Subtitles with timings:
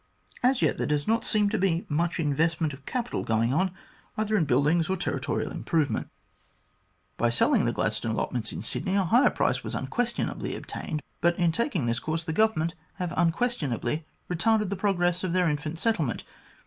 [0.41, 3.69] As yet there does not appear to be much investment of capital going on,
[4.17, 6.09] either in buildings or territorial improvements.
[7.17, 9.75] 84 THE GLADSTONE COLONY By selling the Gladstone allotments in Sydney, a higher price was
[9.75, 15.23] unquestionably obtained, but in taking this course, the Govern ment have unquestionably retarded the progress
[15.23, 16.23] of their infant settlement.